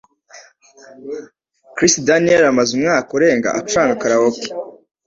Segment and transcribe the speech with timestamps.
[1.75, 4.45] Chris Daniels amaze umwaka urenga acuranga croquet.